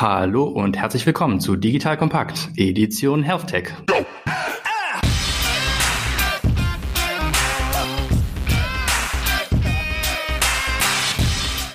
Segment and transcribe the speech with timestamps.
[0.00, 3.68] Hallo und herzlich willkommen zu Digital Kompakt, Edition Health Tech.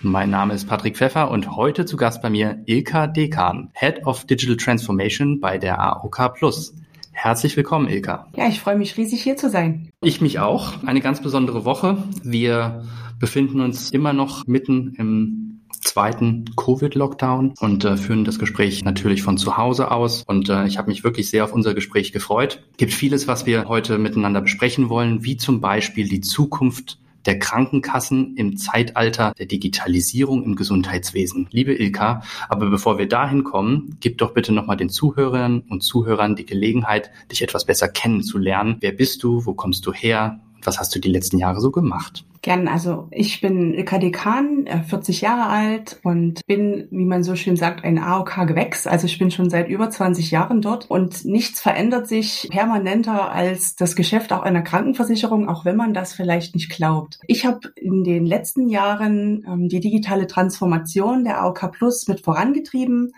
[0.01, 4.25] Mein Name ist Patrick Pfeffer und heute zu Gast bei mir Ilka Dekan, Head of
[4.25, 6.73] Digital Transformation bei der AOK Plus.
[7.11, 8.25] Herzlich willkommen, Ilka.
[8.35, 9.91] Ja, ich freue mich riesig hier zu sein.
[10.01, 10.83] Ich mich auch.
[10.83, 11.99] Eine ganz besondere Woche.
[12.23, 12.85] Wir
[13.19, 15.45] befinden uns immer noch mitten im
[15.85, 20.23] zweiten Covid-Lockdown und äh, führen das Gespräch natürlich von zu Hause aus.
[20.25, 22.63] Und äh, ich habe mich wirklich sehr auf unser Gespräch gefreut.
[22.77, 28.35] Gibt vieles, was wir heute miteinander besprechen wollen, wie zum Beispiel die Zukunft der Krankenkassen
[28.37, 31.47] im Zeitalter der Digitalisierung im Gesundheitswesen.
[31.51, 36.35] Liebe Ilka, aber bevor wir dahin kommen, gib doch bitte nochmal den Zuhörern und Zuhörern
[36.35, 38.77] die Gelegenheit, dich etwas besser kennenzulernen.
[38.79, 39.45] Wer bist du?
[39.45, 40.39] Wo kommst du her?
[40.63, 42.25] Was hast du die letzten Jahre so gemacht?
[42.45, 42.67] Gern.
[42.67, 47.55] Also ich bin Ilka Dekan, 40 äh, Jahre alt und bin, wie man so schön
[47.55, 48.85] sagt, ein AOK-Gewächs.
[48.85, 53.75] Also ich bin schon seit über 20 Jahren dort und nichts verändert sich permanenter als
[53.75, 57.17] das Geschäft auch einer Krankenversicherung, auch wenn man das vielleicht nicht glaubt.
[57.25, 63.13] Ich habe in den letzten Jahren ähm, die digitale Transformation der AOK Plus mit vorangetrieben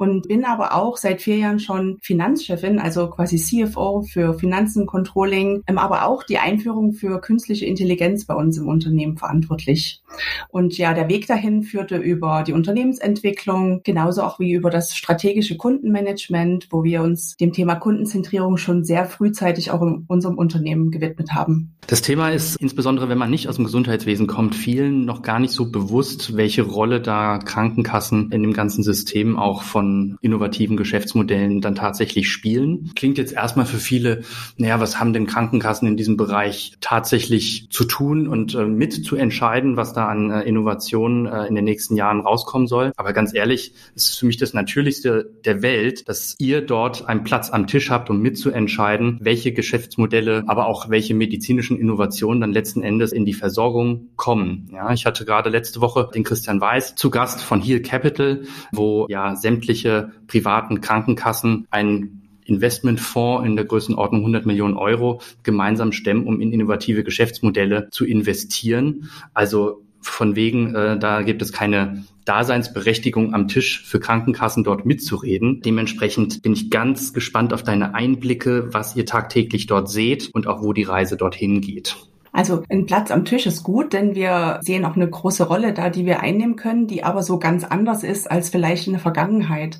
[0.00, 5.62] und bin aber auch seit vier Jahren schon Finanzchefin, also quasi CFO für Finanzen, Controlling,
[5.66, 10.02] ähm, aber auch die Einführung für künstliche Intelligenz bei uns im Unternehmen verantwortlich.
[10.48, 15.58] Und ja, der Weg dahin führte über die Unternehmensentwicklung, genauso auch wie über das strategische
[15.58, 21.32] Kundenmanagement, wo wir uns dem Thema Kundenzentrierung schon sehr frühzeitig auch in unserem Unternehmen gewidmet
[21.32, 21.76] haben.
[21.86, 25.52] Das Thema ist insbesondere, wenn man nicht aus dem Gesundheitswesen kommt, vielen noch gar nicht
[25.52, 29.89] so bewusst, welche Rolle da Krankenkassen in dem ganzen System auch von
[30.20, 32.92] innovativen Geschäftsmodellen dann tatsächlich spielen.
[32.94, 34.22] Klingt jetzt erstmal für viele,
[34.56, 39.16] naja, was haben denn Krankenkassen in diesem Bereich tatsächlich zu tun und äh, mit zu
[39.16, 42.92] entscheiden, was da an äh, Innovationen äh, in den nächsten Jahren rauskommen soll.
[42.96, 47.24] Aber ganz ehrlich, es ist für mich das Natürlichste der Welt, dass ihr dort einen
[47.24, 52.82] Platz am Tisch habt, um mitzuentscheiden, welche Geschäftsmodelle, aber auch welche medizinischen Innovationen dann letzten
[52.82, 54.68] Endes in die Versorgung kommen.
[54.72, 59.06] Ja, ich hatte gerade letzte Woche den Christian Weiß zu Gast von Heal Capital, wo
[59.08, 66.26] ja sämtliche sämtliche privaten Krankenkassen einen Investmentfonds in der Größenordnung 100 Millionen Euro gemeinsam stemmen,
[66.26, 69.10] um in innovative Geschäftsmodelle zu investieren.
[69.34, 75.60] Also von wegen, äh, da gibt es keine Daseinsberechtigung am Tisch für Krankenkassen dort mitzureden.
[75.60, 80.62] Dementsprechend bin ich ganz gespannt auf deine Einblicke, was ihr tagtäglich dort seht und auch
[80.62, 81.96] wo die Reise dorthin geht.
[82.32, 85.90] Also ein Platz am Tisch ist gut, denn wir sehen auch eine große Rolle da,
[85.90, 89.78] die wir einnehmen können, die aber so ganz anders ist als vielleicht in der Vergangenheit.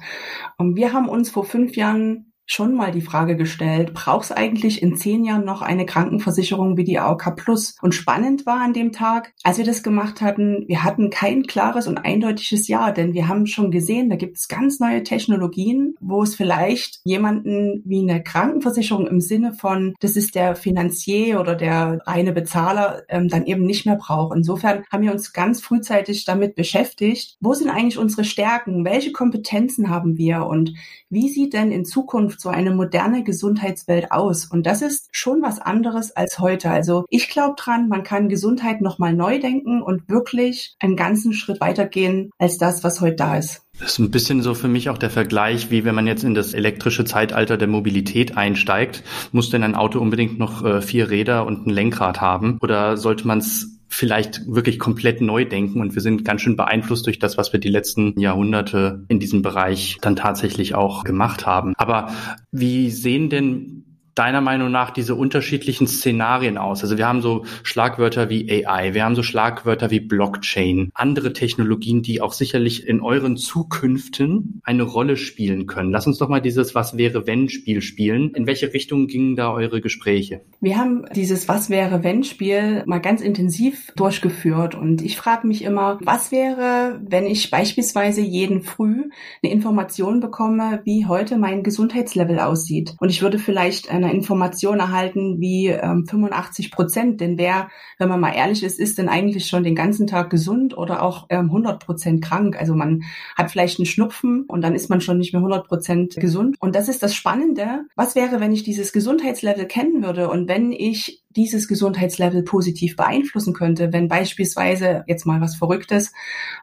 [0.56, 4.82] Und wir haben uns vor fünf Jahren schon mal die Frage gestellt, braucht es eigentlich
[4.82, 7.76] in zehn Jahren noch eine Krankenversicherung wie die AOK Plus?
[7.80, 11.86] Und spannend war an dem Tag, als wir das gemacht hatten, wir hatten kein klares
[11.86, 16.24] und eindeutiges Ja, denn wir haben schon gesehen, da gibt es ganz neue Technologien, wo
[16.24, 22.00] es vielleicht jemanden wie eine Krankenversicherung im Sinne von, das ist der Finanzier oder der
[22.04, 24.36] reine Bezahler, ähm, dann eben nicht mehr braucht.
[24.36, 29.88] Insofern haben wir uns ganz frühzeitig damit beschäftigt, wo sind eigentlich unsere Stärken, welche Kompetenzen
[29.88, 30.74] haben wir und
[31.10, 34.46] wie sieht denn in Zukunft so eine moderne Gesundheitswelt aus?
[34.46, 36.70] Und das ist schon was anderes als heute.
[36.70, 41.60] Also ich glaube dran, man kann Gesundheit nochmal neu denken und wirklich einen ganzen Schritt
[41.60, 43.62] weitergehen als das, was heute da ist.
[43.78, 46.34] Das ist ein bisschen so für mich auch der Vergleich, wie wenn man jetzt in
[46.34, 49.02] das elektrische Zeitalter der Mobilität einsteigt.
[49.32, 52.58] Muss denn ein Auto unbedingt noch äh, vier Räder und ein Lenkrad haben?
[52.60, 57.06] Oder sollte man es vielleicht wirklich komplett neu denken und wir sind ganz schön beeinflusst
[57.06, 61.74] durch das, was wir die letzten Jahrhunderte in diesem Bereich dann tatsächlich auch gemacht haben.
[61.76, 62.12] Aber
[62.52, 66.82] wie sehen denn deiner Meinung nach diese unterschiedlichen Szenarien aus?
[66.82, 72.02] Also wir haben so Schlagwörter wie AI, wir haben so Schlagwörter wie Blockchain, andere Technologien,
[72.02, 75.90] die auch sicherlich in euren Zukünften eine Rolle spielen können.
[75.90, 78.32] Lass uns doch mal dieses Was wäre wenn Spiel spielen.
[78.34, 80.42] In welche Richtung gingen da eure Gespräche?
[80.60, 85.62] Wir haben dieses Was wäre wenn Spiel mal ganz intensiv durchgeführt und ich frage mich
[85.62, 89.10] immer, was wäre, wenn ich beispielsweise jeden Früh
[89.42, 95.40] eine Information bekomme, wie heute mein Gesundheitslevel aussieht und ich würde vielleicht eine Information erhalten
[95.40, 97.20] wie ähm, 85 Prozent.
[97.20, 97.68] Denn wer,
[97.98, 101.26] wenn man mal ehrlich ist, ist denn eigentlich schon den ganzen Tag gesund oder auch
[101.30, 102.56] ähm, 100 Prozent krank?
[102.58, 103.02] Also man
[103.36, 106.56] hat vielleicht einen Schnupfen und dann ist man schon nicht mehr 100 Prozent gesund.
[106.60, 107.84] Und das ist das Spannende.
[107.96, 113.54] Was wäre, wenn ich dieses Gesundheitslevel kennen würde und wenn ich dieses Gesundheitslevel positiv beeinflussen
[113.54, 116.12] könnte, wenn beispielsweise jetzt mal was Verrücktes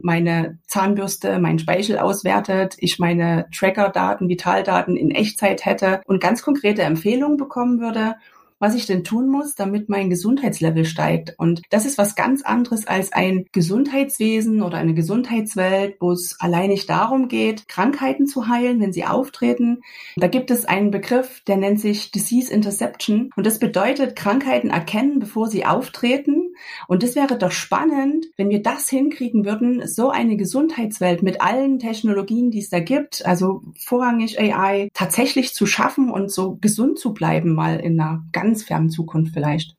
[0.02, 6.82] meine Zahnbürste meinen Speichel auswertet, ich meine Tracker-Daten, Vitaldaten in Echtzeit hätte und ganz konkrete
[6.82, 8.16] Empfehlungen bekommen würde,
[8.58, 11.34] was ich denn tun muss, damit mein Gesundheitslevel steigt.
[11.38, 16.86] Und das ist was ganz anderes als ein Gesundheitswesen oder eine Gesundheitswelt, wo es alleinig
[16.86, 19.82] darum geht, Krankheiten zu heilen, wenn sie auftreten.
[20.16, 23.30] Da gibt es einen Begriff, der nennt sich Disease Interception.
[23.36, 26.47] Und das bedeutet, Krankheiten erkennen, bevor sie auftreten.
[26.86, 31.78] Und das wäre doch spannend, wenn wir das hinkriegen würden, so eine Gesundheitswelt mit allen
[31.78, 37.14] Technologien, die es da gibt, also vorrangig AI, tatsächlich zu schaffen und so gesund zu
[37.14, 39.74] bleiben, mal in einer ganz fernen Zukunft vielleicht.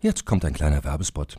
[0.00, 1.38] Jetzt kommt ein kleiner Werbespot.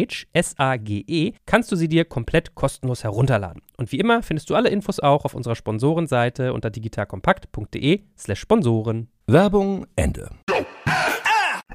[0.00, 3.62] Sage, S-A-G-E, kannst du sie dir komplett kostenlos herunterladen.
[3.76, 9.08] Und wie immer findest du alle Infos auch auf unserer Sponsorenseite unter digitalkompakt.de slash Sponsoren.
[9.26, 10.30] Werbung Ende.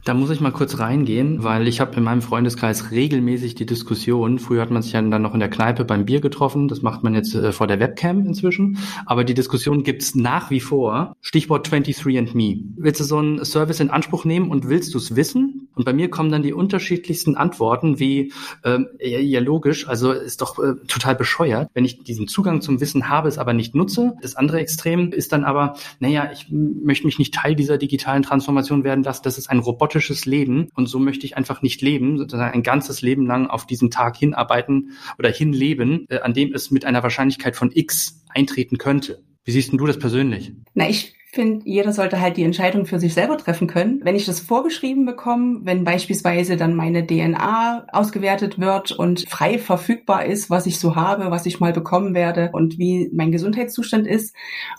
[0.05, 4.37] Da muss ich mal kurz reingehen, weil ich habe in meinem Freundeskreis regelmäßig die Diskussion.
[4.37, 6.67] Früher hat man sich ja dann noch in der Kneipe beim Bier getroffen.
[6.67, 8.77] Das macht man jetzt äh, vor der Webcam inzwischen.
[9.07, 11.15] Aber die Diskussion gibt's nach wie vor.
[11.21, 12.65] Stichwort 23andMe.
[12.77, 15.64] Willst du so einen Service in Anspruch nehmen und willst du es wissen?
[15.75, 18.31] Und bei mir kommen dann die unterschiedlichsten Antworten wie,
[18.63, 23.09] ähm, ja, logisch, also ist doch äh, total bescheuert, wenn ich diesen Zugang zum Wissen
[23.09, 24.13] habe, es aber nicht nutze.
[24.21, 28.83] Das andere Extrem ist dann aber, naja, ich möchte mich nicht Teil dieser digitalen Transformation
[28.83, 29.21] werden lassen.
[29.23, 32.63] Das ist ein Roboter chaotisches Leben und so möchte ich einfach nicht leben, sondern ein
[32.63, 37.03] ganzes Leben lang auf diesen Tag hinarbeiten oder hinleben, äh, an dem es mit einer
[37.03, 39.23] Wahrscheinlichkeit von X eintreten könnte.
[39.43, 40.53] Wie siehst denn du das persönlich?
[40.73, 43.99] Na, ich finde, jeder sollte halt die Entscheidung für sich selber treffen können.
[44.03, 50.25] Wenn ich das vorgeschrieben bekomme, wenn beispielsweise dann meine DNA ausgewertet wird und frei verfügbar
[50.25, 54.33] ist, was ich so habe, was ich mal bekommen werde und wie mein Gesundheitszustand ist,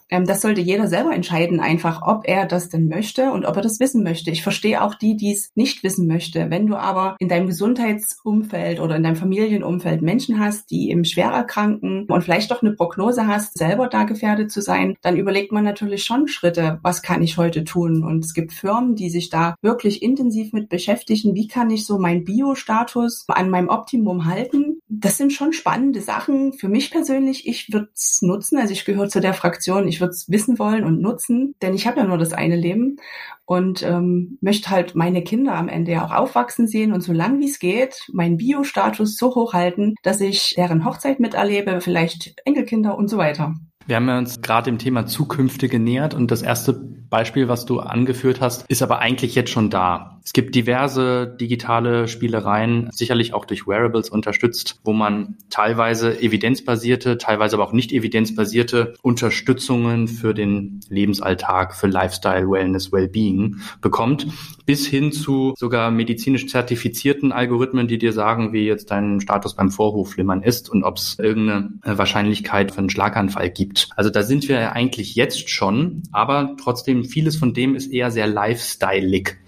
[0.09, 3.63] ähm, das sollte jeder selber entscheiden, einfach, ob er das denn möchte und ob er
[3.63, 4.31] das wissen möchte.
[4.31, 6.51] Ich verstehe auch die, die es nicht wissen möchte.
[6.51, 11.31] Wenn du aber in deinem Gesundheitsumfeld oder in deinem Familienumfeld Menschen hast, die im schwer
[11.31, 15.65] erkranken und vielleicht doch eine Prognose hast, selber da gefährdet zu sein, dann überlegt man
[15.65, 18.05] natürlich schon Schritte Schritte, was kann ich heute tun?
[18.05, 21.99] Und es gibt Firmen, die sich da wirklich intensiv mit beschäftigen, wie kann ich so
[21.99, 24.81] meinen Bio-Status an meinem Optimum halten?
[24.89, 26.53] Das sind schon spannende Sachen.
[26.53, 28.59] Für mich persönlich, ich würde es nutzen.
[28.59, 31.89] Also ich gehöre zu der Fraktion, ich würde es wissen wollen und nutzen, denn ich
[31.89, 32.99] habe ja nur das eine Leben
[33.45, 37.41] und ähm, möchte halt meine Kinder am Ende ja auch aufwachsen sehen und so lang
[37.41, 42.97] wie es geht meinen Bio-Status so hoch halten, dass ich deren Hochzeit miterlebe, vielleicht Enkelkinder
[42.97, 43.55] und so weiter.
[43.87, 46.75] Wir haben uns gerade dem Thema Zukünfte genähert und das erste
[47.11, 50.21] Beispiel, was du angeführt hast, ist aber eigentlich jetzt schon da.
[50.25, 57.57] Es gibt diverse digitale Spielereien, sicherlich auch durch Wearables unterstützt, wo man teilweise evidenzbasierte, teilweise
[57.57, 64.27] aber auch nicht evidenzbasierte Unterstützungen für den Lebensalltag, für Lifestyle, Wellness, Wellbeing bekommt,
[64.65, 69.71] bis hin zu sogar medizinisch zertifizierten Algorithmen, die dir sagen, wie jetzt dein Status beim
[69.71, 73.89] Vorhofflimmern ist und ob es irgendeine Wahrscheinlichkeit für einen Schlaganfall gibt gibt.
[73.97, 78.27] Also da sind wir eigentlich jetzt schon, aber trotzdem vieles von dem ist eher sehr
[78.27, 79.39] lifestyleig.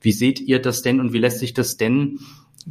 [0.00, 2.18] Wie seht ihr das denn und wie lässt sich das denn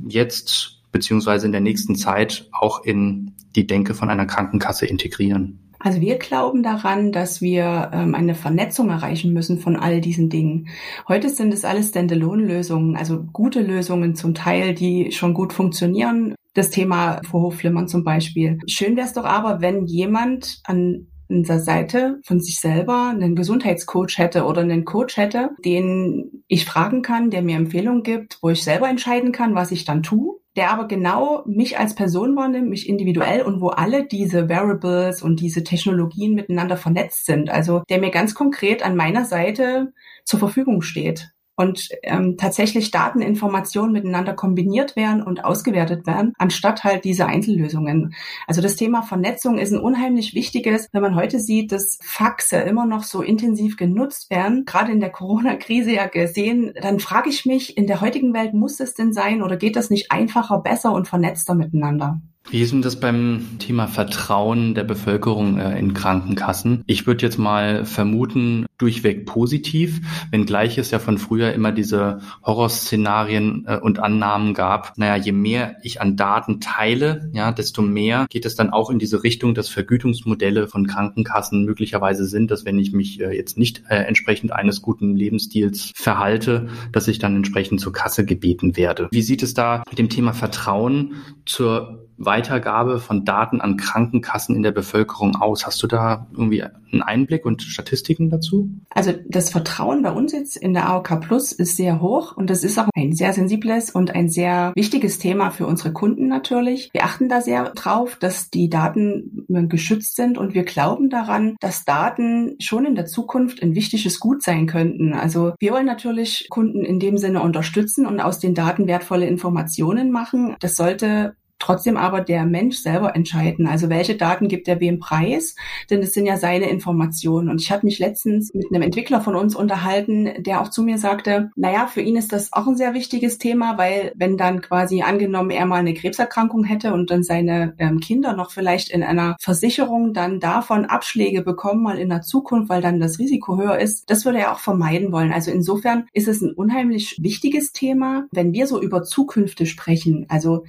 [0.08, 5.60] jetzt beziehungsweise in der nächsten Zeit auch in die Denke von einer Krankenkasse integrieren?
[5.80, 10.70] Also wir glauben daran, dass wir ähm, eine Vernetzung erreichen müssen von all diesen Dingen.
[11.08, 16.70] Heute sind es alles Standalone-Lösungen, also gute Lösungen zum Teil, die schon gut funktionieren das
[16.70, 18.60] Thema Vorhofflimmern zum Beispiel.
[18.66, 24.18] Schön wäre es doch aber, wenn jemand an unserer Seite von sich selber einen Gesundheitscoach
[24.18, 28.64] hätte oder einen Coach hätte, den ich fragen kann, der mir Empfehlungen gibt, wo ich
[28.64, 32.88] selber entscheiden kann, was ich dann tue, der aber genau mich als Person wahrnimmt, mich
[32.88, 37.50] individuell und wo alle diese Variables und diese Technologien miteinander vernetzt sind.
[37.50, 43.94] Also der mir ganz konkret an meiner Seite zur Verfügung steht und ähm, tatsächlich Dateninformationen
[43.94, 48.14] miteinander kombiniert werden und ausgewertet werden, anstatt halt diese Einzellösungen.
[48.48, 52.86] Also das Thema Vernetzung ist ein unheimlich wichtiges, wenn man heute sieht, dass Faxe immer
[52.86, 57.78] noch so intensiv genutzt werden, gerade in der Corona-Krise ja gesehen, dann frage ich mich,
[57.78, 61.08] in der heutigen Welt muss es denn sein oder geht das nicht einfacher, besser und
[61.08, 62.22] vernetzter miteinander?
[62.50, 66.84] Wie ist denn das beim Thema Vertrauen der Bevölkerung äh, in Krankenkassen?
[66.86, 73.66] Ich würde jetzt mal vermuten, durchweg positiv, wenngleich es ja von früher immer diese Horrorszenarien
[73.68, 74.96] äh, und Annahmen gab.
[74.98, 79.00] Naja, je mehr ich an Daten teile, ja, desto mehr geht es dann auch in
[79.00, 83.84] diese Richtung, dass Vergütungsmodelle von Krankenkassen möglicherweise sind, dass wenn ich mich äh, jetzt nicht
[83.88, 89.08] entsprechend eines guten Lebensstils verhalte, dass ich dann entsprechend zur Kasse gebeten werde.
[89.12, 94.64] Wie sieht es da mit dem Thema Vertrauen zur Weitergabe von Daten an Krankenkassen in
[94.64, 95.66] der Bevölkerung aus?
[95.66, 98.70] Hast du da irgendwie einen Einblick und Statistiken dazu?
[98.90, 102.66] Also das Vertrauen bei uns jetzt in der AOK Plus ist sehr hoch und das
[102.66, 106.90] ist auch ein sehr sensibles und ein sehr wichtiges Thema für unsere Kunden natürlich.
[106.92, 111.86] Wir achten da sehr drauf, dass die Daten geschützt sind und wir glauben daran, dass
[111.86, 115.14] Daten schon in der Zukunft ein wichtiges Gut sein könnten.
[115.14, 120.12] Also wir wollen natürlich Kunden in dem Sinne unterstützen und aus den Daten wertvolle Informationen
[120.12, 120.58] machen.
[120.60, 123.68] Das sollte trotzdem aber der Mensch selber entscheiden.
[123.68, 125.56] Also welche Daten gibt er wem preis?
[125.90, 127.50] Denn das sind ja seine Informationen.
[127.50, 130.98] Und ich habe mich letztens mit einem Entwickler von uns unterhalten, der auch zu mir
[130.98, 135.02] sagte, naja, für ihn ist das auch ein sehr wichtiges Thema, weil wenn dann quasi
[135.02, 139.36] angenommen er mal eine Krebserkrankung hätte und dann seine ähm, Kinder noch vielleicht in einer
[139.40, 144.10] Versicherung dann davon Abschläge bekommen, mal in der Zukunft, weil dann das Risiko höher ist,
[144.10, 145.32] das würde er auch vermeiden wollen.
[145.32, 150.26] Also insofern ist es ein unheimlich wichtiges Thema, wenn wir so über Zukünfte sprechen.
[150.30, 150.64] Also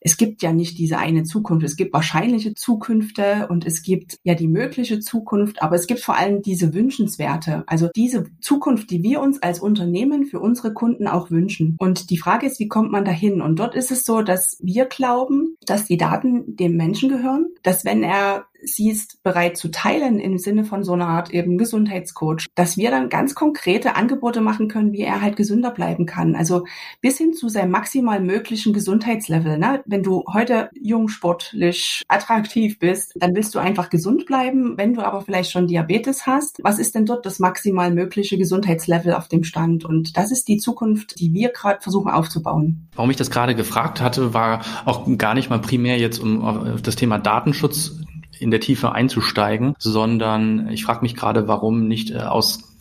[0.00, 1.64] es gibt ja nicht diese eine Zukunft.
[1.64, 6.16] Es gibt wahrscheinliche Zukünfte und es gibt ja die mögliche Zukunft, aber es gibt vor
[6.16, 11.30] allem diese wünschenswerte, also diese Zukunft, die wir uns als Unternehmen für unsere Kunden auch
[11.30, 11.76] wünschen.
[11.78, 13.40] Und die Frage ist, wie kommt man dahin?
[13.40, 17.84] Und dort ist es so, dass wir glauben, dass die Daten dem Menschen gehören, dass
[17.84, 22.46] wenn er sie ist bereit zu teilen im Sinne von so einer Art eben Gesundheitscoach,
[22.54, 26.34] dass wir dann ganz konkrete Angebote machen können, wie er halt gesünder bleiben kann.
[26.34, 26.64] Also
[27.00, 29.58] bis hin zu seinem maximal möglichen Gesundheitslevel.
[29.58, 29.82] Ne?
[29.86, 34.76] Wenn du heute jung, sportlich, attraktiv bist, dann willst du einfach gesund bleiben.
[34.76, 39.14] Wenn du aber vielleicht schon Diabetes hast, was ist denn dort das maximal mögliche Gesundheitslevel
[39.14, 39.84] auf dem Stand?
[39.84, 42.88] Und das ist die Zukunft, die wir gerade versuchen aufzubauen.
[42.94, 46.96] Warum ich das gerade gefragt hatte, war auch gar nicht mal primär jetzt um das
[46.96, 48.05] Thema Datenschutz
[48.38, 52.76] in der Tiefe einzusteigen, sondern ich frage mich gerade, warum nicht äh, aus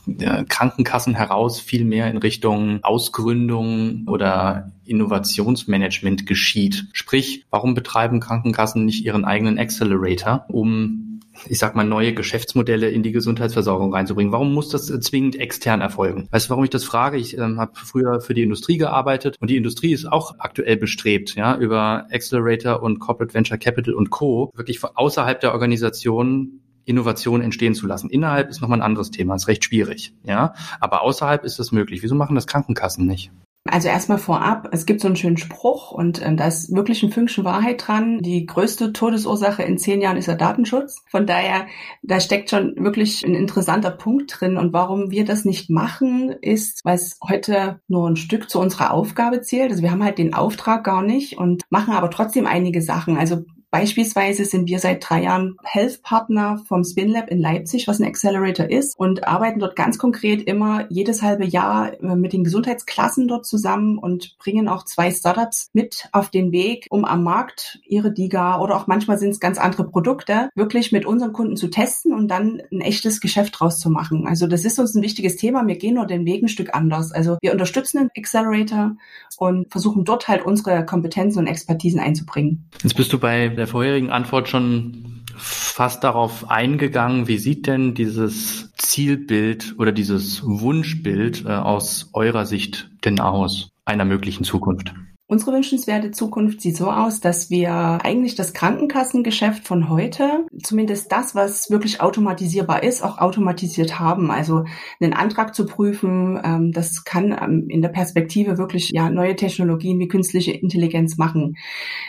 [0.50, 6.85] Krankenkassen heraus viel mehr in Richtung Ausgründung oder Innovationsmanagement geschieht.
[6.93, 11.14] Sprich, warum betreiben Krankenkassen nicht ihren eigenen Accelerator, um
[11.47, 14.31] ich sag mal, neue Geschäftsmodelle in die Gesundheitsversorgung reinzubringen?
[14.31, 16.27] Warum muss das zwingend extern erfolgen?
[16.31, 17.17] Weißt du, warum ich das frage?
[17.17, 21.35] Ich ähm, habe früher für die Industrie gearbeitet und die Industrie ist auch aktuell bestrebt,
[21.35, 24.51] ja, über Accelerator und Corporate Venture Capital und Co.
[24.55, 28.09] wirklich außerhalb der Organisation Innovation entstehen zu lassen.
[28.09, 30.53] Innerhalb ist nochmal ein anderes Thema, ist recht schwierig, ja.
[30.79, 32.03] Aber außerhalb ist das möglich.
[32.03, 33.31] Wieso machen das Krankenkassen nicht?
[33.67, 37.12] Also erstmal vorab, es gibt so einen schönen Spruch und äh, da ist wirklich ein
[37.12, 38.19] Fünkchen Wahrheit dran.
[38.19, 41.01] Die größte Todesursache in zehn Jahren ist der Datenschutz.
[41.10, 41.65] Von daher,
[42.03, 44.57] da steckt schon wirklich ein interessanter Punkt drin.
[44.57, 48.93] Und warum wir das nicht machen, ist, weil es heute nur ein Stück zu unserer
[48.93, 49.72] Aufgabe zählt.
[49.72, 53.17] Also wir haben halt den Auftrag gar nicht und machen aber trotzdem einige Sachen.
[53.17, 53.45] Also
[53.75, 58.98] Beispielsweise sind wir seit drei Jahren Health-Partner vom SpinLab in Leipzig, was ein Accelerator ist,
[58.98, 63.98] und arbeiten dort ganz konkret immer jedes halbe Jahr äh, mit den Gesundheitsklassen dort zusammen
[63.98, 68.77] und bringen auch zwei Startups mit auf den Weg, um am Markt ihre DIGA oder
[68.77, 72.62] auch manchmal sind es ganz andere Produkte, wirklich mit unseren Kunden zu testen und dann
[72.72, 74.25] ein echtes Geschäft draus zu machen.
[74.25, 75.67] Also das ist uns ein wichtiges Thema.
[75.67, 77.12] Wir gehen nur den Weg ein Stück anders.
[77.12, 78.96] Also wir unterstützen den Accelerator
[79.36, 82.70] und versuchen dort halt unsere Kompetenzen und Expertisen einzubringen.
[82.82, 87.27] Jetzt bist du bei der der vorherigen Antwort schon fast darauf eingegangen.
[87.27, 94.05] Wie sieht denn dieses Zielbild oder dieses Wunschbild äh, aus eurer Sicht denn aus einer
[94.05, 94.93] möglichen Zukunft?
[95.27, 101.34] Unsere wünschenswerte Zukunft sieht so aus, dass wir eigentlich das Krankenkassengeschäft von heute, zumindest das,
[101.34, 104.29] was wirklich automatisierbar ist, auch automatisiert haben.
[104.29, 104.65] Also
[105.01, 109.98] einen Antrag zu prüfen, ähm, das kann ähm, in der Perspektive wirklich ja neue Technologien
[109.98, 111.58] wie künstliche Intelligenz machen.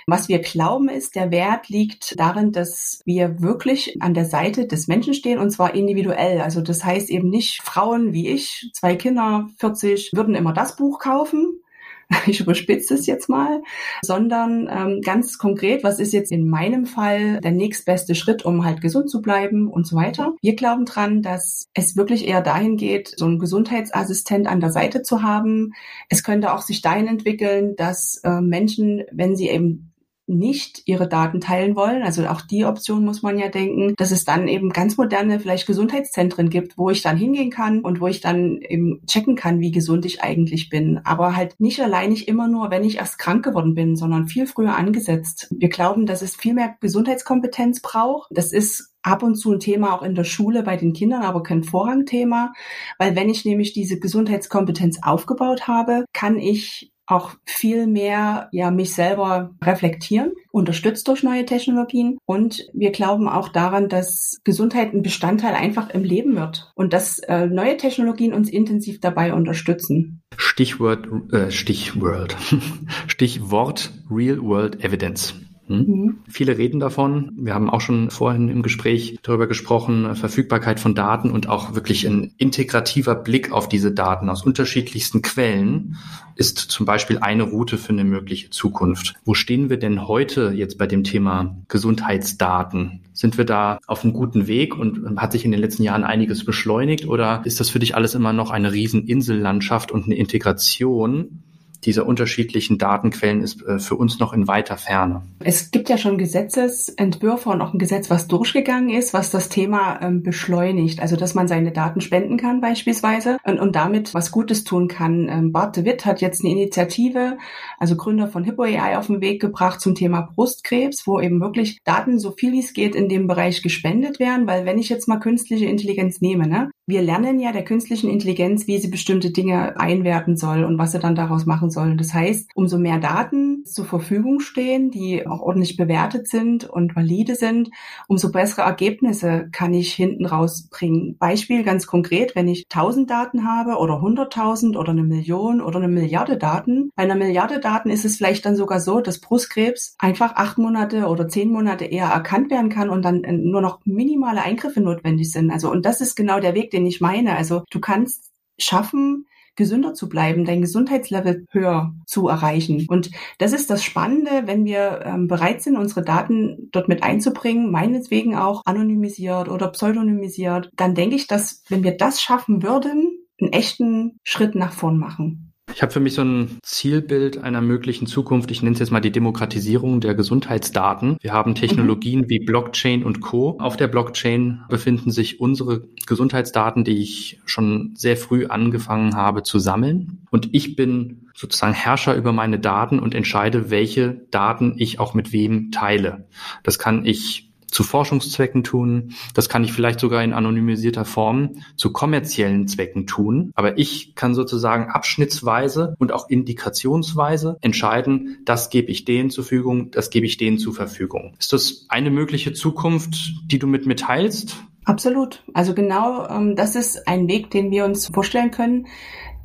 [0.06, 4.88] Was wir glauben ist, der Wert liegt darin, dass wir wirklich an der Seite des
[4.88, 6.42] Menschen stehen und zwar individuell.
[6.42, 10.98] Also das heißt eben nicht Frauen wie ich, zwei Kinder, 40, würden immer das Buch
[10.98, 11.60] kaufen,
[12.26, 13.62] ich überspitze es jetzt mal,
[14.02, 18.80] sondern ähm, ganz konkret, was ist jetzt in meinem Fall der nächstbeste Schritt, um halt
[18.80, 20.34] gesund zu bleiben und so weiter.
[20.40, 25.02] Wir glauben dran, dass es wirklich eher dahin geht, so einen Gesundheitsassistent an der Seite
[25.02, 25.72] zu haben.
[26.08, 29.92] Es könnte auch sich dahin entwickeln, dass äh, Menschen, wenn sie eben
[30.26, 34.24] nicht ihre Daten teilen wollen, also auch die Option muss man ja denken, dass es
[34.24, 38.20] dann eben ganz moderne vielleicht Gesundheitszentren gibt, wo ich dann hingehen kann und wo ich
[38.20, 41.00] dann eben checken kann, wie gesund ich eigentlich bin.
[41.04, 44.76] Aber halt nicht alleinig immer nur, wenn ich erst krank geworden bin, sondern viel früher
[44.76, 45.48] angesetzt.
[45.56, 48.28] Wir glauben, dass es viel mehr Gesundheitskompetenz braucht.
[48.32, 51.42] Das ist ab und zu ein Thema auch in der Schule bei den Kindern, aber
[51.42, 52.52] kein Vorrangthema,
[52.98, 58.94] weil wenn ich nämlich diese Gesundheitskompetenz aufgebaut habe, kann ich auch viel mehr ja mich
[58.94, 65.54] selber reflektieren, unterstützt durch neue Technologien und wir glauben auch daran, dass Gesundheit ein Bestandteil
[65.54, 70.22] einfach im Leben wird und dass äh, neue Technologien uns intensiv dabei unterstützen.
[70.36, 72.36] Stichwort äh, Stichwort
[73.06, 75.34] Stichwort Real World Evidence.
[75.68, 75.76] Hm?
[75.78, 76.18] Mhm.
[76.28, 77.32] Viele reden davon.
[77.36, 82.06] Wir haben auch schon vorhin im Gespräch darüber gesprochen, Verfügbarkeit von Daten und auch wirklich
[82.06, 85.96] ein integrativer Blick auf diese Daten aus unterschiedlichsten Quellen
[86.36, 89.14] ist zum Beispiel eine Route für eine mögliche Zukunft.
[89.24, 93.00] Wo stehen wir denn heute jetzt bei dem Thema Gesundheitsdaten?
[93.14, 96.44] Sind wir da auf einem guten Weg und hat sich in den letzten Jahren einiges
[96.44, 101.42] beschleunigt oder ist das für dich alles immer noch eine Rieseninsellandschaft und eine Integration?
[101.86, 105.22] Dieser unterschiedlichen Datenquellen ist äh, für uns noch in weiter Ferne.
[105.38, 110.00] Es gibt ja schon Gesetzesentwürfe und auch ein Gesetz, was durchgegangen ist, was das Thema
[110.02, 111.00] ähm, beschleunigt.
[111.00, 115.28] Also, dass man seine Daten spenden kann beispielsweise und, und damit was Gutes tun kann.
[115.28, 117.38] Ähm, Bart de Witt hat jetzt eine Initiative,
[117.78, 121.78] also Gründer von Hippo AI, auf den Weg gebracht zum Thema Brustkrebs, wo eben wirklich
[121.84, 125.08] Daten so viel wie es geht in dem Bereich gespendet werden, weil wenn ich jetzt
[125.08, 129.78] mal künstliche Intelligenz nehme, ne, wir lernen ja der künstlichen Intelligenz, wie sie bestimmte Dinge
[129.78, 131.75] einwerten soll und was sie dann daraus machen soll.
[131.84, 137.34] Das heißt, umso mehr Daten zur Verfügung stehen, die auch ordentlich bewertet sind und valide
[137.34, 137.70] sind,
[138.08, 141.16] umso bessere Ergebnisse kann ich hinten rausbringen.
[141.18, 145.88] Beispiel ganz konkret, wenn ich 1000 Daten habe oder 100.000 oder eine Million oder eine
[145.88, 146.90] Milliarde Daten.
[146.94, 151.06] Bei einer Milliarde Daten ist es vielleicht dann sogar so, dass Brustkrebs einfach acht Monate
[151.06, 155.50] oder zehn Monate eher erkannt werden kann und dann nur noch minimale Eingriffe notwendig sind.
[155.50, 157.36] Also, und das ist genau der Weg, den ich meine.
[157.36, 159.26] Also du kannst schaffen,
[159.56, 162.86] gesünder zu bleiben, dein Gesundheitslevel höher zu erreichen.
[162.88, 167.70] Und das ist das Spannende, wenn wir ähm, bereit sind, unsere Daten dort mit einzubringen,
[167.70, 173.52] meinetwegen auch anonymisiert oder pseudonymisiert, dann denke ich, dass wenn wir das schaffen würden, einen
[173.52, 175.52] echten Schritt nach vorn machen.
[175.74, 178.50] Ich habe für mich so ein Zielbild einer möglichen Zukunft.
[178.50, 181.18] Ich nenne es jetzt mal die Demokratisierung der Gesundheitsdaten.
[181.20, 182.28] Wir haben Technologien mhm.
[182.30, 183.58] wie Blockchain und Co.
[183.58, 189.58] Auf der Blockchain befinden sich unsere Gesundheitsdaten, die ich schon sehr früh angefangen habe zu
[189.58, 190.26] sammeln.
[190.30, 195.32] Und ich bin sozusagen Herrscher über meine Daten und entscheide, welche Daten ich auch mit
[195.32, 196.26] wem teile.
[196.62, 199.14] Das kann ich zu Forschungszwecken tun.
[199.34, 203.52] Das kann ich vielleicht sogar in anonymisierter Form zu kommerziellen Zwecken tun.
[203.54, 209.90] Aber ich kann sozusagen abschnittsweise und auch indikationsweise entscheiden, das gebe ich denen zur Verfügung,
[209.90, 211.34] das gebe ich denen zur Verfügung.
[211.38, 214.56] Ist das eine mögliche Zukunft, die du mit mir teilst?
[214.84, 215.42] Absolut.
[215.52, 218.86] Also genau ähm, das ist ein Weg, den wir uns vorstellen können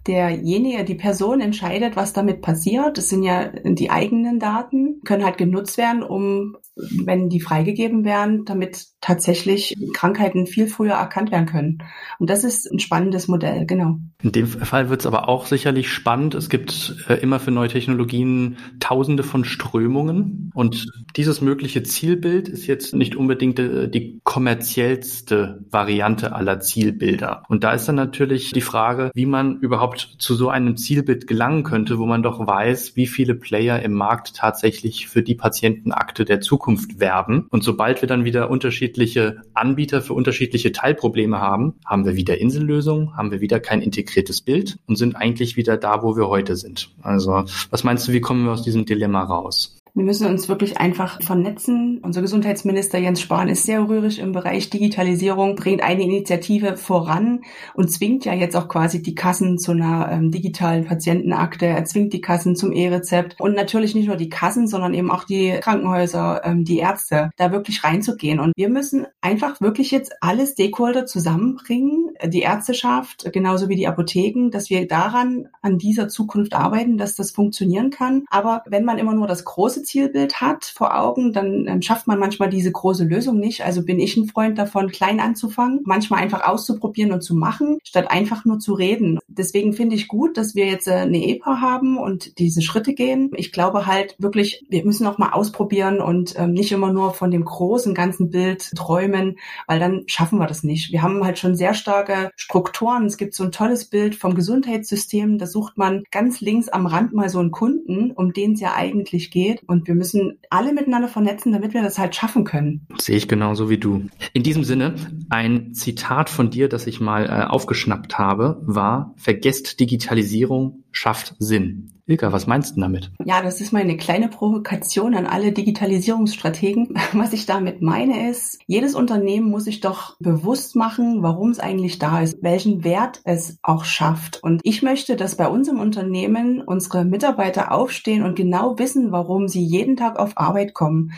[0.08, 2.98] derjenige, die Person entscheidet, was damit passiert.
[2.98, 8.46] Das sind ja die eigenen Daten, können halt genutzt werden, um wenn die freigegeben werden,
[8.46, 11.80] damit tatsächlich Krankheiten viel früher erkannt werden können.
[12.18, 14.00] Und das ist ein spannendes Modell, genau.
[14.24, 16.34] In dem Fall wird es aber auch sicherlich spannend.
[16.34, 20.52] Es gibt äh, immer für neue Technologien tausende von Strömungen.
[20.54, 27.44] Und dieses mögliche Zielbild ist jetzt nicht unbedingt äh, die kommerziellste Variante aller Zielbilder.
[27.50, 31.64] Und da ist dann natürlich die Frage, wie man überhaupt zu so einem Zielbild gelangen
[31.64, 36.42] könnte, wo man doch weiß, wie viele Player im Markt tatsächlich für die Patientenakte der
[36.42, 37.48] Zukunft werben.
[37.50, 43.16] Und sobald wir dann wieder unterschiedliche Anbieter für unterschiedliche Teilprobleme haben, haben wir wieder Insellösungen,
[43.18, 46.90] haben wir wieder kein integriertes Bild und sind eigentlich wieder da, wo wir heute sind.
[47.02, 49.81] Also, was meinst du, wie kommen wir aus diesem Dilemma raus?
[49.94, 52.00] Wir müssen uns wirklich einfach vernetzen.
[52.02, 57.42] Unser Gesundheitsminister Jens Spahn ist sehr rührig im Bereich Digitalisierung, bringt eine Initiative voran
[57.74, 61.66] und zwingt ja jetzt auch quasi die Kassen zu einer ähm, digitalen Patientenakte.
[61.66, 65.26] Er zwingt die Kassen zum E-Rezept und natürlich nicht nur die Kassen, sondern eben auch
[65.26, 68.40] die Krankenhäuser, ähm, die Ärzte, da wirklich reinzugehen.
[68.40, 74.52] Und wir müssen einfach wirklich jetzt alle Stakeholder zusammenbringen, die Ärzteschaft genauso wie die Apotheken,
[74.52, 78.24] dass wir daran an dieser Zukunft arbeiten, dass das funktionieren kann.
[78.30, 82.08] Aber wenn man immer nur das große große Zielbild hat vor Augen, dann ähm, schafft
[82.08, 83.64] man manchmal diese große Lösung nicht.
[83.66, 88.10] Also bin ich ein Freund davon, klein anzufangen, manchmal einfach auszuprobieren und zu machen, statt
[88.10, 89.20] einfach nur zu reden.
[89.28, 93.32] Deswegen finde ich gut, dass wir jetzt äh, eine EPA haben und diese Schritte gehen.
[93.36, 97.32] Ich glaube halt wirklich, wir müssen auch mal ausprobieren und ähm, nicht immer nur von
[97.32, 100.92] dem großen ganzen Bild träumen, weil dann schaffen wir das nicht.
[100.92, 103.06] Wir haben halt schon sehr starke Strukturen.
[103.06, 105.38] Es gibt so ein tolles Bild vom Gesundheitssystem.
[105.38, 108.74] Da sucht man ganz links am Rand mal so einen Kunden, um den es ja
[108.76, 109.62] eigentlich geht.
[109.72, 112.86] Und wir müssen alle miteinander vernetzen, damit wir das halt schaffen können.
[113.00, 114.08] Sehe ich genauso wie du.
[114.34, 114.96] In diesem Sinne,
[115.30, 122.02] ein Zitat von dir, das ich mal äh, aufgeschnappt habe, war, vergesst Digitalisierung, schafft Sinn.
[122.12, 123.10] Ilka, was meinst du damit?
[123.24, 126.96] Ja, das ist meine kleine Provokation an alle Digitalisierungsstrategen.
[127.14, 132.00] Was ich damit meine ist, jedes Unternehmen muss sich doch bewusst machen, warum es eigentlich
[132.00, 134.44] da ist, welchen Wert es auch schafft.
[134.44, 139.64] Und ich möchte, dass bei unserem Unternehmen unsere Mitarbeiter aufstehen und genau wissen, warum sie
[139.64, 141.14] jeden Tag auf Arbeit kommen.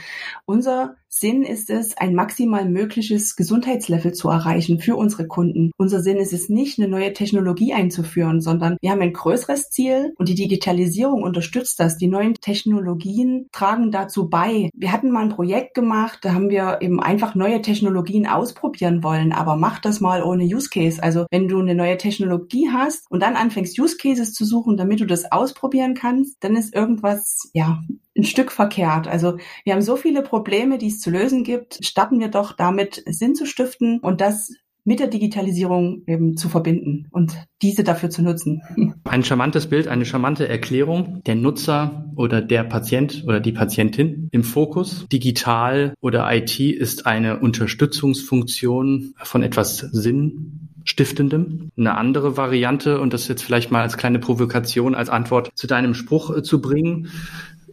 [0.46, 5.72] Unser Sinn ist es, ein maximal mögliches Gesundheitslevel zu erreichen für unsere Kunden.
[5.78, 10.14] Unser Sinn ist es nicht, eine neue Technologie einzuführen, sondern wir haben ein größeres Ziel
[10.18, 11.98] und die Digitalisierung unterstützt das.
[11.98, 14.70] Die neuen Technologien tragen dazu bei.
[14.74, 19.34] Wir hatten mal ein Projekt gemacht, da haben wir eben einfach neue Technologien ausprobieren wollen,
[19.34, 21.02] aber mach das mal ohne Use Case.
[21.02, 25.00] Also wenn du eine neue Technologie hast und dann anfängst Use Cases zu suchen, damit
[25.00, 27.82] du das ausprobieren kannst, dann ist irgendwas, ja,
[28.18, 29.08] ein Stück verkehrt.
[29.08, 31.80] Also wir haben so viele Probleme, die es zu lösen gibt.
[31.86, 34.52] Starten wir doch damit, Sinn zu stiften und das
[34.86, 38.62] mit der Digitalisierung eben zu verbinden und diese dafür zu nutzen.
[39.06, 41.22] Ein charmantes Bild, eine charmante Erklärung.
[41.26, 45.08] Der Nutzer oder der Patient oder die Patientin im Fokus.
[45.08, 51.72] Digital oder IT ist eine Unterstützungsfunktion von etwas Sinn Stiftendem.
[51.78, 55.94] Eine andere Variante, und das jetzt vielleicht mal als kleine Provokation, als Antwort zu deinem
[55.94, 57.10] Spruch äh, zu bringen,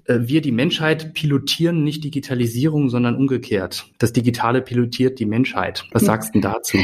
[0.06, 3.86] wir, die Menschheit, pilotieren nicht Digitalisierung, sondern umgekehrt.
[3.98, 5.86] Das Digitale pilotiert die Menschheit.
[5.92, 6.78] Was sagst du dazu?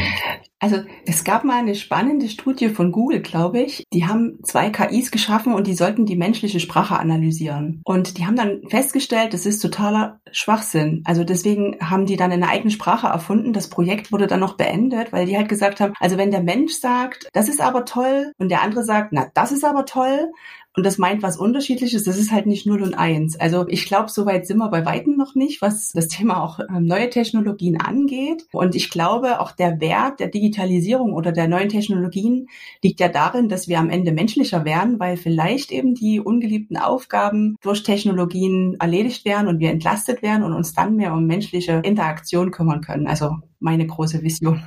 [0.59, 3.85] Also es gab mal eine spannende Studie von Google, glaube ich.
[3.93, 7.83] Die haben zwei KIs geschaffen und die sollten die menschliche Sprache analysieren.
[7.85, 11.03] Und die haben dann festgestellt, das ist totaler Schwachsinn.
[11.05, 13.53] Also deswegen haben die dann eine eigene Sprache erfunden.
[13.53, 16.73] Das Projekt wurde dann noch beendet, weil die halt gesagt haben, also wenn der Mensch
[16.73, 20.33] sagt, das ist aber toll und der andere sagt, na, das ist aber toll,
[20.77, 22.05] und das meint was Unterschiedliches.
[22.05, 23.41] Das ist halt nicht 0 und 1.
[23.41, 26.85] Also ich glaube, soweit sind wir bei Weitem noch nicht, was das Thema auch ähm,
[26.85, 28.47] neue Technologien angeht.
[28.53, 32.49] Und ich glaube, auch der Wert der Digitalisierung oder der neuen Technologien
[32.83, 37.57] liegt ja darin, dass wir am Ende menschlicher werden, weil vielleicht eben die ungeliebten Aufgaben
[37.63, 42.51] durch Technologien erledigt werden und wir entlastet werden und uns dann mehr um menschliche Interaktion
[42.51, 43.07] kümmern können.
[43.07, 44.63] Also meine große Vision.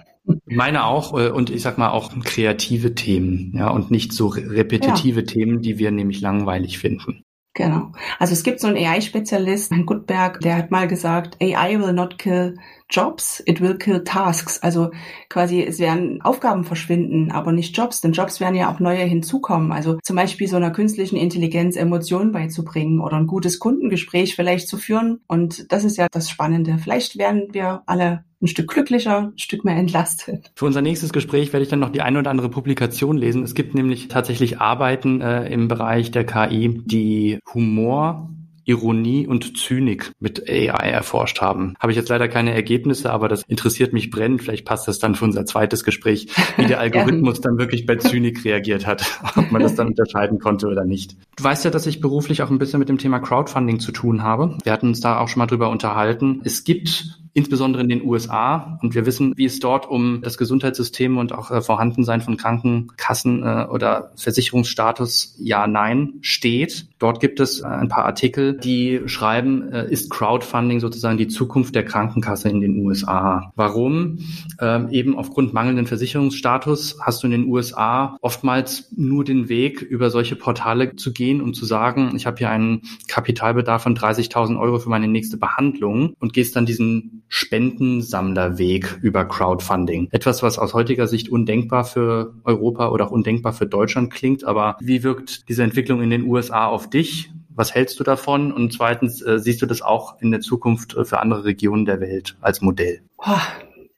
[0.50, 5.22] Meine auch äh, und ich sag mal auch kreative Themen, ja, und nicht so repetitive
[5.22, 5.26] ja.
[5.26, 7.24] Themen, die wir nämlich langweilig finden.
[7.56, 7.92] Genau.
[8.20, 12.18] Also es gibt so einen AI-Spezialist, Herrn Gutberg, der hat mal gesagt, AI will not
[12.18, 12.56] kill
[12.90, 14.60] Jobs, it will kill tasks.
[14.64, 14.92] Also
[15.30, 19.74] quasi es werden Aufgaben verschwinden, aber nicht Jobs, denn Jobs werden ja auch neue hinzukommen.
[19.74, 24.78] Also zum Beispiel so einer künstlichen Intelligenz Emotionen beizubringen oder ein gutes Kundengespräch vielleicht zu
[24.78, 25.20] führen.
[25.28, 26.78] Und das ist ja das Spannende.
[26.78, 30.52] Vielleicht werden wir alle ein Stück glücklicher, ein Stück mehr entlastet.
[30.56, 33.44] Für unser nächstes Gespräch werde ich dann noch die eine oder andere Publikation lesen.
[33.44, 38.30] Es gibt nämlich tatsächlich Arbeiten äh, im Bereich der KI, die Humor
[38.70, 41.74] Ironie und Zynik mit AI erforscht haben.
[41.80, 44.44] Habe ich jetzt leider keine Ergebnisse, aber das interessiert mich brennend.
[44.44, 48.46] Vielleicht passt das dann für unser zweites Gespräch, wie der Algorithmus dann wirklich bei Zynik
[48.46, 51.18] reagiert hat, ob man das dann unterscheiden konnte oder nicht.
[51.36, 54.22] Du weißt ja, dass ich beruflich auch ein bisschen mit dem Thema Crowdfunding zu tun
[54.22, 54.56] habe.
[54.64, 56.42] Wir hatten uns da auch schon mal drüber unterhalten.
[56.44, 58.78] Es gibt insbesondere in den USA.
[58.82, 63.44] Und wir wissen, wie es dort um das Gesundheitssystem und auch äh, Vorhandensein von Krankenkassen
[63.44, 66.88] äh, oder Versicherungsstatus ja, nein steht.
[67.00, 71.76] Dort gibt es äh, ein paar Artikel, die schreiben, äh, ist Crowdfunding sozusagen die Zukunft
[71.76, 73.52] der Krankenkasse in den USA.
[73.56, 74.20] Warum?
[74.60, 80.10] Ähm, eben aufgrund mangelnden Versicherungsstatus hast du in den USA oftmals nur den Weg, über
[80.10, 84.80] solche Portale zu gehen und zu sagen, ich habe hier einen Kapitalbedarf von 30.000 Euro
[84.80, 90.10] für meine nächste Behandlung und gehst dann diesen Spendensammlerweg über Crowdfunding.
[90.12, 94.44] Etwas, was aus heutiger Sicht undenkbar für Europa oder auch undenkbar für Deutschland klingt.
[94.44, 97.32] Aber wie wirkt diese Entwicklung in den USA auf dich?
[97.50, 98.52] Was hältst du davon?
[98.52, 102.00] Und zweitens, äh, siehst du das auch in der Zukunft äh, für andere Regionen der
[102.00, 103.02] Welt als Modell?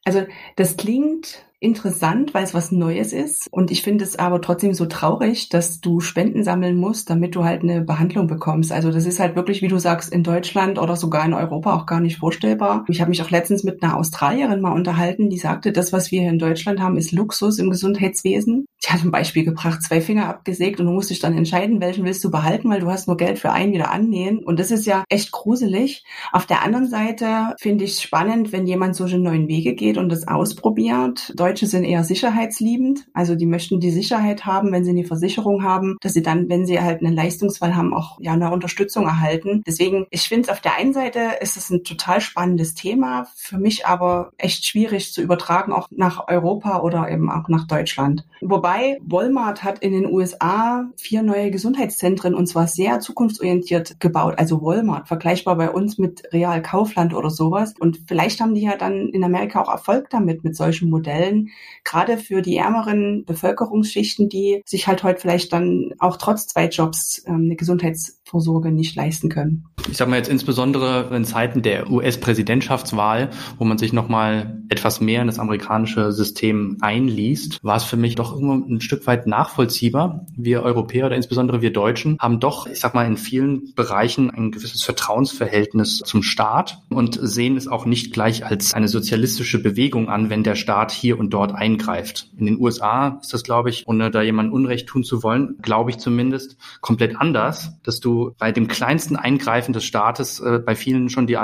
[0.04, 3.48] Also das klingt interessant, weil es was Neues ist.
[3.52, 7.44] Und ich finde es aber trotzdem so traurig, dass du Spenden sammeln musst, damit du
[7.44, 8.72] halt eine Behandlung bekommst.
[8.72, 11.86] Also das ist halt wirklich, wie du sagst, in Deutschland oder sogar in Europa auch
[11.86, 12.84] gar nicht vorstellbar.
[12.90, 16.22] Ich habe mich auch letztens mit einer Australierin mal unterhalten, die sagte, das, was wir
[16.22, 18.66] hier in Deutschland haben, ist Luxus im Gesundheitswesen.
[18.80, 22.04] Sie hat ein Beispiel gebracht, zwei Finger abgesägt und du musst dich dann entscheiden, welchen
[22.04, 24.40] willst du behalten, weil du hast nur Geld für einen wieder annähen.
[24.40, 26.04] Und das ist ja echt gruselig.
[26.32, 30.28] Auf der anderen Seite finde ich spannend, wenn jemand solche neuen Wege geht und das
[30.28, 31.32] ausprobiert.
[31.52, 33.08] Deutsche sind eher sicherheitsliebend.
[33.14, 36.66] Also die möchten die Sicherheit haben, wenn sie eine Versicherung haben, dass sie dann, wenn
[36.66, 39.62] sie halt einen Leistungsfall haben, auch ja eine Unterstützung erhalten.
[39.68, 43.58] Deswegen, ich finde es auf der einen Seite ist es ein total spannendes Thema, für
[43.58, 48.26] mich aber echt schwierig zu übertragen, auch nach Europa oder eben auch nach Deutschland.
[48.40, 54.36] Wobei Walmart hat in den USA vier neue Gesundheitszentren und zwar sehr zukunftsorientiert gebaut.
[54.38, 57.74] Also Walmart, vergleichbar bei uns mit Real Kaufland oder sowas.
[57.78, 61.41] Und vielleicht haben die ja dann in Amerika auch Erfolg damit, mit solchen Modellen.
[61.84, 67.24] Gerade für die ärmeren Bevölkerungsschichten, die sich halt heute vielleicht dann auch trotz zwei Jobs
[67.26, 69.66] ähm, eine Gesundheitsvorsorge nicht leisten können.
[69.90, 75.22] Ich sage mal jetzt insbesondere in Zeiten der US-Präsidentschaftswahl, wo man sich nochmal etwas mehr
[75.22, 80.26] in das amerikanische System einliest, war es für mich doch irgendwo ein Stück weit nachvollziehbar.
[80.36, 84.52] Wir Europäer oder insbesondere wir Deutschen haben doch, ich sag mal, in vielen Bereichen ein
[84.52, 90.30] gewisses Vertrauensverhältnis zum Staat und sehen es auch nicht gleich als eine sozialistische Bewegung an,
[90.30, 92.30] wenn der Staat hier und dort eingreift.
[92.38, 95.90] In den USA ist das, glaube ich, ohne da jemandem Unrecht tun zu wollen, glaube
[95.90, 101.10] ich zumindest, komplett anders, dass du bei dem kleinsten Eingreifen des Staates äh, bei vielen
[101.10, 101.38] schon die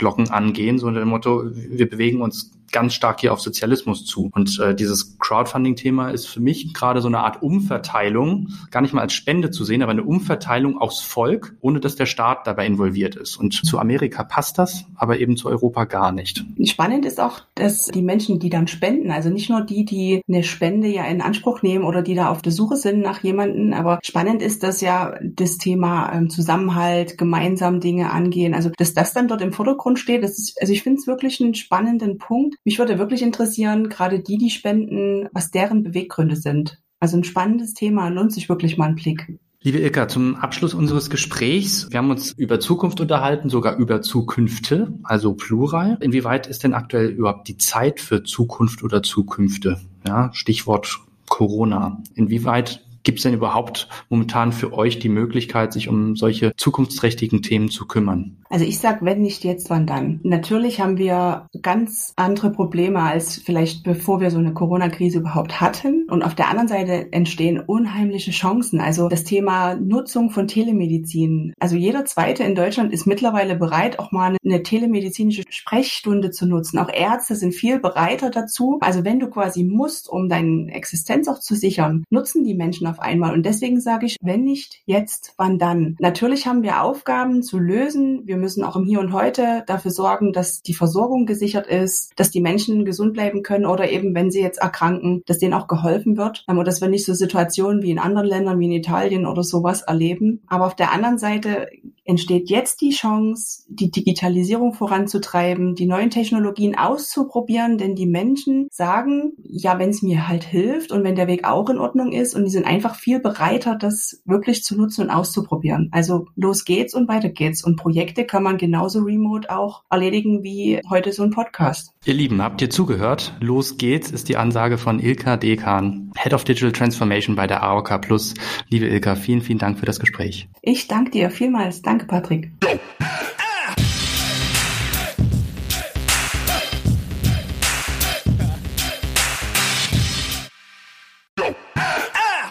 [0.00, 4.30] Alarmglocken angehen, so unter dem Motto, wir bewegen uns ganz stark hier auf Sozialismus zu.
[4.32, 9.00] Und äh, dieses Crowdfunding-Thema ist für mich gerade so eine Art Umverteilung, gar nicht mal
[9.00, 13.16] als Spende zu sehen, aber eine Umverteilung aus Volk, ohne dass der Staat dabei involviert
[13.16, 13.36] ist.
[13.36, 16.44] Und zu Amerika passt das, aber eben zu Europa gar nicht.
[16.64, 20.44] Spannend ist auch, dass die Menschen, die dann spenden, also nicht nur die, die eine
[20.44, 23.98] Spende ja in Anspruch nehmen oder die da auf der Suche sind nach jemanden, aber
[24.02, 29.28] spannend ist, dass ja das Thema ähm, Zusammenhalt, gemeinsam Dinge angehen, also dass das dann
[29.28, 30.22] dort im Vordergrund steht.
[30.22, 34.20] Das ist, also ich finde es wirklich einen spannenden Punkt, mich würde wirklich interessieren, gerade
[34.20, 36.78] die, die spenden, was deren Beweggründe sind.
[37.00, 39.38] Also ein spannendes Thema, lohnt sich wirklich mal ein Blick.
[39.62, 44.94] Liebe Ilka, zum Abschluss unseres Gesprächs, wir haben uns über Zukunft unterhalten, sogar über Zukünfte,
[45.02, 45.98] also Plural.
[46.00, 49.78] Inwieweit ist denn aktuell überhaupt die Zeit für Zukunft oder Zukünfte?
[50.06, 52.02] Ja, Stichwort Corona.
[52.14, 57.70] Inwieweit Gibt es denn überhaupt momentan für euch die Möglichkeit, sich um solche zukunftsträchtigen Themen
[57.70, 58.36] zu kümmern?
[58.50, 60.20] Also ich sag, wenn nicht jetzt, wann dann?
[60.22, 66.06] Natürlich haben wir ganz andere Probleme als vielleicht bevor wir so eine Corona-Krise überhaupt hatten.
[66.10, 68.80] Und auf der anderen Seite entstehen unheimliche Chancen.
[68.80, 71.54] Also das Thema Nutzung von Telemedizin.
[71.60, 76.78] Also jeder Zweite in Deutschland ist mittlerweile bereit, auch mal eine telemedizinische Sprechstunde zu nutzen.
[76.78, 78.78] Auch Ärzte sind viel bereiter dazu.
[78.80, 83.00] Also wenn du quasi musst, um deine Existenz auch zu sichern, nutzen die Menschen auf
[83.00, 83.32] einmal.
[83.32, 85.96] Und deswegen sage ich, wenn nicht jetzt, wann dann?
[85.98, 88.22] Natürlich haben wir Aufgaben zu lösen.
[88.26, 92.30] Wir müssen auch im Hier und Heute dafür sorgen, dass die Versorgung gesichert ist, dass
[92.30, 96.16] die Menschen gesund bleiben können oder eben, wenn sie jetzt erkranken, dass denen auch geholfen
[96.16, 96.44] wird.
[96.46, 99.82] Und dass wir nicht so Situationen wie in anderen Ländern, wie in Italien oder sowas
[99.82, 100.42] erleben.
[100.46, 101.68] Aber auf der anderen Seite
[102.10, 109.32] entsteht jetzt die Chance, die Digitalisierung voranzutreiben, die neuen Technologien auszuprobieren, denn die Menschen sagen,
[109.44, 112.44] ja, wenn es mir halt hilft und wenn der Weg auch in Ordnung ist und
[112.44, 115.88] die sind einfach viel bereiter, das wirklich zu nutzen und auszuprobieren.
[115.92, 117.64] Also los geht's und weiter geht's.
[117.64, 121.92] Und Projekte kann man genauso remote auch erledigen wie heute so ein Podcast.
[122.04, 123.36] Ihr Lieben, habt ihr zugehört?
[123.40, 128.00] Los geht's ist die Ansage von Ilka Dekan, Head of Digital Transformation bei der AOK
[128.00, 128.34] Plus.
[128.68, 130.48] Liebe Ilka, vielen, vielen Dank für das Gespräch.
[130.62, 131.82] Ich danke dir vielmals.
[131.82, 132.50] Danke, Patrick.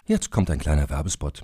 [0.06, 1.44] Jetzt kommt ein kleiner Werbespot.